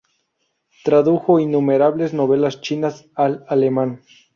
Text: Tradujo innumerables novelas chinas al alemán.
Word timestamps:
Tradujo 0.87 1.37
innumerables 1.43 2.11
novelas 2.23 2.59
chinas 2.61 3.05
al 3.27 3.43
alemán. 3.57 3.99